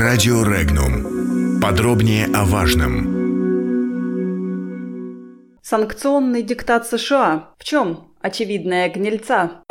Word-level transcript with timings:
Радио 0.00 0.42
Регнум. 0.44 1.60
Подробнее 1.60 2.24
о 2.32 2.46
важном. 2.46 3.04
Санкционный 5.62 6.42
диктат 6.42 6.86
США. 6.86 7.50
В 7.58 7.64
чем 7.64 8.08
очевидная 8.22 8.88
гнильца? 8.88 9.62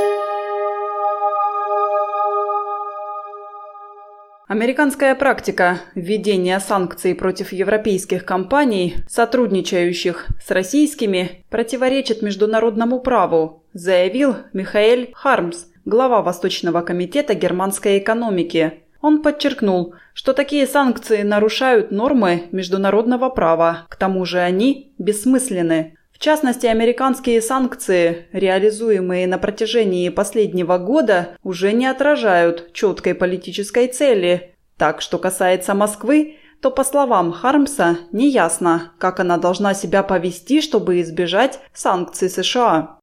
Американская 4.48 5.16
практика 5.16 5.80
введения 5.96 6.60
санкций 6.60 7.16
против 7.16 7.52
европейских 7.52 8.24
компаний, 8.24 8.98
сотрудничающих 9.08 10.28
с 10.46 10.52
российскими, 10.52 11.44
противоречит 11.50 12.22
международному 12.22 13.00
праву, 13.00 13.64
заявил 13.74 14.36
Михаэль 14.54 15.10
Хармс, 15.16 15.66
глава 15.86 16.22
Восточного 16.22 16.82
комитета 16.82 17.34
германской 17.34 17.98
экономики. 17.98 18.84
Он 19.02 19.22
подчеркнул, 19.22 19.94
что 20.14 20.34
такие 20.34 20.68
санкции 20.68 21.22
нарушают 21.22 21.92
нормы 21.92 22.50
международного 22.52 23.30
права, 23.30 23.86
к 23.90 23.96
тому 23.96 24.26
же 24.26 24.40
они 24.40 24.94
бессмысленны. 24.98 25.96
В 26.12 26.20
частности, 26.22 26.66
американские 26.66 27.42
санкции, 27.42 28.28
реализуемые 28.34 29.26
на 29.26 29.38
протяжении 29.38 30.10
последнего 30.10 30.78
года, 30.78 31.38
уже 31.44 31.72
не 31.72 31.86
отражают 31.86 32.74
четкой 32.74 33.16
политической 33.16 33.88
цели. 33.88 34.54
Так, 34.78 35.02
что 35.02 35.18
касается 35.18 35.74
Москвы, 35.74 36.36
то, 36.62 36.72
по 36.72 36.84
словам 36.84 37.32
Хармса, 37.32 38.00
неясно, 38.12 38.92
как 38.98 39.22
она 39.22 39.38
должна 39.38 39.74
себя 39.74 40.04
повести, 40.04 40.60
чтобы 40.60 41.00
избежать 41.00 41.62
санкций 41.74 42.30
США. 42.30 42.98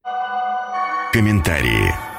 Комментарии. 1.15 2.16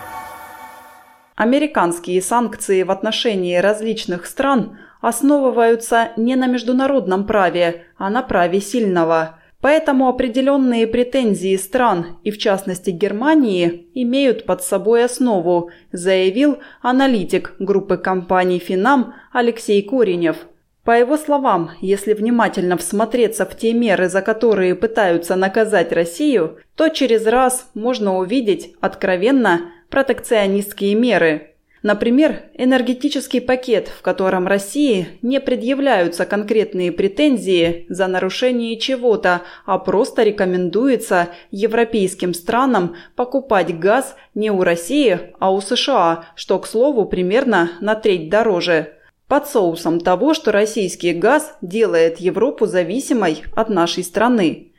Американские 1.38 2.20
санкции 2.24 2.82
в 2.82 2.90
отношении 2.90 3.58
различных 3.58 4.26
стран 4.26 4.80
основываются 5.02 6.10
не 6.18 6.36
на 6.36 6.48
международном 6.48 7.28
праве, 7.28 7.84
а 7.96 8.10
на 8.10 8.24
праве 8.24 8.60
сильного. 8.60 9.38
Поэтому 9.62 10.08
определенные 10.08 10.88
претензии 10.88 11.56
стран, 11.56 12.18
и 12.24 12.32
в 12.32 12.40
частности 12.40 12.90
Германии, 12.90 13.88
имеют 13.94 14.46
под 14.46 14.64
собой 14.64 15.06
основу, 15.06 15.70
заявил 15.92 16.58
аналитик 16.82 17.54
группы 17.60 17.98
компаний 17.98 18.58
«Финам» 18.58 19.14
Алексей 19.32 19.84
Коренев. 19.84 20.38
По 20.88 20.98
его 20.98 21.18
словам, 21.18 21.72
если 21.82 22.14
внимательно 22.14 22.78
всмотреться 22.78 23.46
в 23.46 23.58
те 23.58 23.74
меры, 23.74 24.08
за 24.08 24.22
которые 24.22 24.74
пытаются 24.74 25.36
наказать 25.36 25.92
Россию, 25.92 26.60
то 26.78 26.88
через 26.88 27.26
раз 27.26 27.70
можно 27.74 28.18
увидеть 28.18 28.74
откровенно 28.80 29.70
протекционистские 29.90 30.96
меры. 30.96 31.56
Например, 31.84 32.44
энергетический 32.54 33.42
пакет, 33.42 33.90
в 33.90 34.02
котором 34.02 34.48
России 34.48 35.10
не 35.22 35.42
предъявляются 35.42 36.26
конкретные 36.26 36.94
претензии 36.94 37.86
за 37.90 38.08
нарушение 38.08 38.80
чего-то, 38.80 39.42
а 39.66 39.80
просто 39.80 40.24
рекомендуется 40.24 41.28
европейским 41.52 42.34
странам 42.34 42.96
покупать 43.18 43.78
газ 43.78 44.16
не 44.36 44.52
у 44.52 44.64
России, 44.64 45.20
а 45.40 45.52
у 45.52 45.60
США, 45.60 46.28
что, 46.36 46.58
к 46.60 46.66
слову, 46.66 47.04
примерно 47.04 47.72
на 47.82 47.96
треть 47.96 48.30
дороже. 48.30 48.94
Под 49.28 49.48
соусом 49.48 50.00
того, 50.00 50.34
что 50.34 50.54
российский 50.54 51.12
газ 51.12 51.58
делает 51.62 52.20
Европу 52.20 52.66
зависимой 52.66 53.44
от 53.56 53.70
нашей 53.70 54.06
страны. 54.06 54.72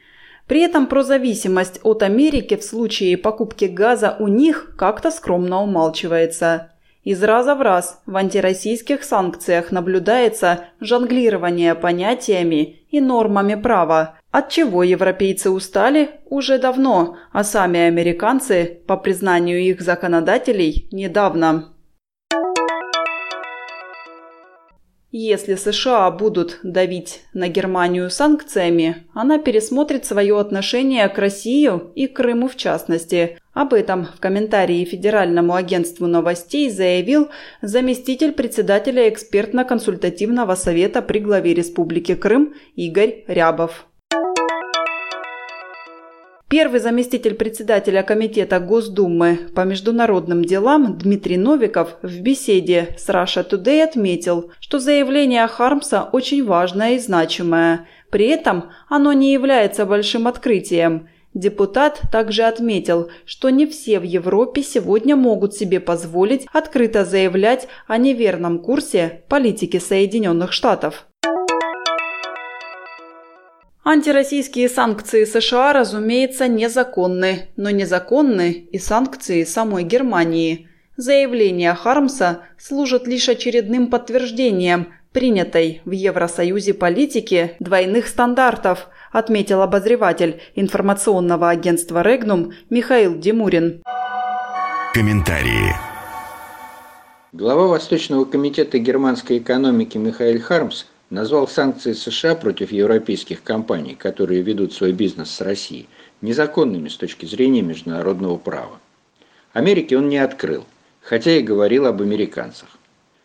При 0.47 0.63
этом 0.63 0.87
про 0.87 1.03
зависимость 1.03 1.81
от 1.83 2.03
Америки 2.03 2.57
в 2.57 2.65
случае 2.65 3.19
покупки 3.19 3.67
газа 3.67 4.17
у 4.19 4.29
них 4.29 4.75
как-то 4.79 5.11
скромно 5.11 5.63
умалчивается. 5.63 6.73
Из 7.05 7.23
раза 7.23 7.55
в 7.55 7.61
раз 7.61 8.01
в 8.07 8.17
антироссийских 8.17 9.05
санкциях 9.05 9.71
наблюдается 9.71 10.65
жонглирование 10.81 11.75
понятиями 11.75 12.81
и 12.91 13.01
нормами 13.03 13.55
права, 13.55 14.19
от 14.31 14.49
чего 14.49 14.83
европейцы 14.83 15.51
устали 15.51 16.11
уже 16.31 16.59
давно, 16.59 17.17
а 17.33 17.45
сами 17.45 17.81
американцы, 17.81 18.81
по 18.87 18.97
признанию 18.97 19.61
их 19.61 19.83
законодателей, 19.83 20.89
недавно. 20.91 21.75
Если 25.11 25.55
США 25.55 26.11
будут 26.11 26.59
давить 26.63 27.23
на 27.33 27.49
Германию 27.49 28.11
санкциями, 28.11 29.07
она 29.15 29.39
пересмотрит 29.39 30.05
свое 30.05 30.39
отношение 30.39 31.09
к 31.09 31.17
России 31.17 31.71
и 31.95 32.07
Крыму 32.07 32.49
в 32.49 32.57
частности. 32.57 33.39
Об 33.55 33.73
этом 33.73 34.05
в 34.05 34.21
комментарии 34.21 34.85
Федеральному 34.85 35.55
агентству 35.55 36.07
новостей 36.07 36.69
заявил 36.69 37.31
заместитель 37.63 38.33
председателя 38.33 39.09
экспертно-консультативного 39.09 40.55
совета 40.57 41.01
при 41.01 41.21
главе 41.21 41.55
Республики 41.55 42.15
Крым 42.15 42.55
Игорь 42.77 43.25
Рябов. 43.27 43.88
Первый 46.49 46.81
заместитель 46.81 47.35
председателя 47.35 48.03
Комитета 48.03 48.59
Госдумы 48.59 49.51
по 49.55 49.67
международным 49.67 50.43
делам 50.43 50.97
Дмитрий 50.97 51.37
Новиков 51.37 51.97
в 52.01 52.21
беседе 52.23 52.97
с 52.97 53.07
Russia 53.11 53.47
Today 53.47 53.83
отметил, 53.83 54.51
что 54.59 54.79
заявление 54.79 55.47
Хармса 55.47 56.09
очень 56.11 56.43
важное 56.43 56.93
и 56.93 56.99
значимое. 56.99 57.87
При 58.09 58.29
этом 58.29 58.71
оно 58.89 59.13
не 59.13 59.31
является 59.31 59.85
большим 59.85 60.27
открытием. 60.27 61.11
Депутат 61.35 62.01
также 62.11 62.45
отметил, 62.45 63.11
что 63.27 63.51
не 63.51 63.67
все 63.67 64.01
в 64.01 64.05
Европе 64.05 64.63
сегодня 64.63 65.17
могут 65.17 65.55
себе 65.55 65.81
позволить 65.81 66.47
открыто 66.55 67.05
заявлять 67.05 67.69
о 67.87 67.99
неверном 67.99 68.61
курсе 68.61 69.23
политики 69.29 69.79
Соединенных 69.79 70.55
Штатов. 70.55 71.08
Антироссийские 73.91 74.69
санкции 74.69 75.25
США, 75.25 75.73
разумеется, 75.73 76.47
незаконны, 76.47 77.49
но 77.57 77.71
незаконны 77.71 78.69
и 78.71 78.79
санкции 78.79 79.45
самой 79.45 79.83
Германии. 79.83 80.69
Заявление 80.99 81.73
Хармса 81.73 82.43
служит 82.59 83.07
лишь 83.07 83.31
очередным 83.31 83.87
подтверждением 83.87 84.93
принятой 85.13 85.81
в 85.87 85.93
Евросоюзе 85.93 86.75
политики 86.75 87.57
двойных 87.61 88.09
стандартов, 88.09 88.89
отметил 89.11 89.63
обозреватель 89.63 90.43
информационного 90.55 91.49
агентства 91.49 92.03
«Регнум» 92.03 92.53
Михаил 92.69 93.19
Димурин. 93.19 93.83
Комментарии. 94.93 95.75
Глава 97.33 97.69
Восточного 97.69 98.27
комитета 98.27 98.79
германской 98.79 99.39
экономики 99.39 99.97
Михаил 99.97 100.43
Хармс– 100.43 100.85
назвал 101.11 101.49
санкции 101.49 101.93
США 101.93 102.35
против 102.35 102.73
европейских 102.73 103.43
компаний, 103.43 103.95
которые 103.95 104.43
ведут 104.43 104.73
свой 104.73 104.93
бизнес 104.93 105.31
с 105.31 105.41
Россией, 105.41 105.89
незаконными 106.21 106.89
с 106.89 106.97
точки 106.97 107.27
зрения 107.27 107.63
международного 107.63 108.37
права. 108.37 108.79
Америке 109.53 109.97
он 109.97 110.09
не 110.09 110.19
открыл, 110.19 110.65
хотя 111.01 111.37
и 111.37 111.43
говорил 111.43 111.87
об 111.87 112.03
американцах. 112.03 112.69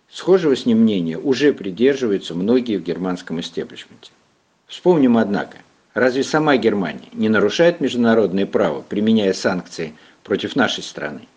Схожего 0.10 0.56
с 0.56 0.66
ним 0.66 0.80
мнения 0.80 1.18
уже 1.18 1.54
придерживаются 1.54 2.36
многие 2.36 2.78
в 2.78 2.84
германском 2.84 3.40
истеблишменте. 3.40 4.12
Вспомним, 4.68 5.18
однако, 5.18 5.58
разве 5.94 6.24
сама 6.24 6.56
Германия 6.58 7.10
не 7.14 7.30
нарушает 7.30 7.82
международное 7.82 8.46
право, 8.46 8.82
применяя 8.82 9.34
санкции 9.34 9.94
против 10.24 10.56
нашей 10.56 10.84
страны? 10.84 11.28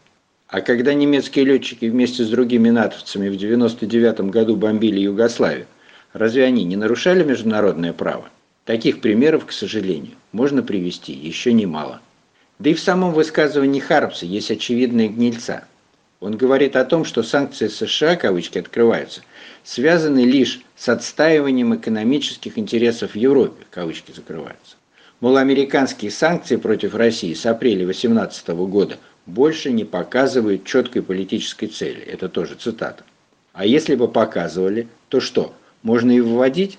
А 0.48 0.60
когда 0.60 0.94
немецкие 0.94 1.44
летчики 1.44 1.86
вместе 1.86 2.22
с 2.22 2.28
другими 2.28 2.70
натовцами 2.70 3.28
в 3.28 3.34
1999 3.34 4.30
году 4.30 4.56
бомбили 4.56 5.00
Югославию, 5.00 5.66
Разве 6.16 6.44
они 6.44 6.64
не 6.64 6.76
нарушали 6.76 7.22
международное 7.22 7.92
право? 7.92 8.30
Таких 8.64 9.02
примеров, 9.02 9.44
к 9.44 9.52
сожалению, 9.52 10.14
можно 10.32 10.62
привести 10.62 11.12
еще 11.12 11.52
немало. 11.52 12.00
Да 12.58 12.70
и 12.70 12.74
в 12.74 12.80
самом 12.80 13.12
высказывании 13.12 13.80
Харпса 13.80 14.24
есть 14.24 14.50
очевидная 14.50 15.08
гнильца. 15.08 15.64
Он 16.20 16.38
говорит 16.38 16.74
о 16.74 16.86
том, 16.86 17.04
что 17.04 17.22
санкции 17.22 17.68
США, 17.68 18.16
кавычки 18.16 18.56
открываются, 18.56 19.20
связаны 19.62 20.20
лишь 20.24 20.62
с 20.74 20.88
отстаиванием 20.88 21.76
экономических 21.76 22.56
интересов 22.56 23.10
в 23.10 23.16
Европе, 23.16 23.66
кавычки 23.70 24.10
закрываются. 24.10 24.76
Мол, 25.20 25.36
американские 25.36 26.10
санкции 26.10 26.56
против 26.56 26.94
России 26.94 27.34
с 27.34 27.44
апреля 27.44 27.84
2018 27.84 28.48
года 28.48 28.96
больше 29.26 29.70
не 29.70 29.84
показывают 29.84 30.64
четкой 30.64 31.02
политической 31.02 31.66
цели. 31.66 32.00
Это 32.00 32.30
тоже 32.30 32.54
цитата. 32.54 33.04
А 33.52 33.66
если 33.66 33.96
бы 33.96 34.08
показывали, 34.08 34.88
то 35.10 35.20
что– 35.20 35.52
можно 35.86 36.10
и 36.10 36.20
вводить. 36.20 36.78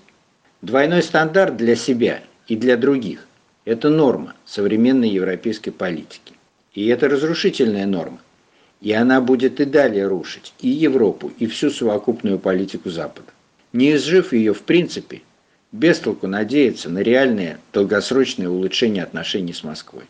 Двойной 0.61 1.01
стандарт 1.01 1.55
для 1.55 1.77
себя 1.77 2.23
и 2.47 2.57
для 2.57 2.75
других– 2.75 3.25
это 3.65 3.89
норма 3.89 4.35
современной 4.45 5.09
европейской 5.09 5.71
политики. 5.71 6.33
И 6.73 6.87
это 6.87 7.07
разрушительная 7.07 7.85
норма. 7.85 8.19
И 8.81 8.91
она 8.91 9.21
будет 9.21 9.61
и 9.61 9.65
далее 9.65 10.07
рушить 10.07 10.53
и 10.59 10.67
Европу, 10.67 11.31
и 11.39 11.47
всю 11.47 11.69
совокупную 11.69 12.37
политику 12.37 12.89
Запада. 12.89 13.31
Не 13.71 13.95
изжив 13.95 14.33
ее 14.33 14.53
в 14.53 14.63
принципе, 14.63 15.21
без 15.71 15.99
толку 15.99 16.27
надеяться 16.27 16.89
на 16.89 16.99
реальное 16.99 17.59
долгосрочное 17.71 18.49
улучшение 18.49 19.03
отношений 19.03 19.53
с 19.53 19.63
Москвой. 19.63 20.03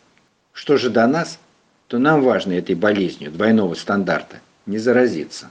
Что 0.52 0.76
же 0.76 0.90
до 0.90 1.06
нас, 1.06 1.38
то 1.86 1.98
нам 1.98 2.22
важно 2.22 2.54
этой 2.54 2.74
болезнью 2.74 3.30
двойного 3.30 3.74
стандарта 3.74 4.40
не 4.66 4.78
заразиться. 4.78 5.50